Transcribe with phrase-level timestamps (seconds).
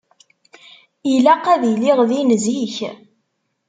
[1.13, 2.75] Ilaq ad iliɣ din zik.